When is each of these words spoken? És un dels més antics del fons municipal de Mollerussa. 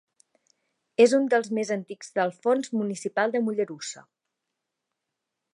És 1.05 1.13
un 1.17 1.27
dels 1.33 1.51
més 1.57 1.73
antics 1.75 2.09
del 2.17 2.33
fons 2.47 2.73
municipal 2.81 3.37
de 3.37 3.45
Mollerussa. 3.45 4.07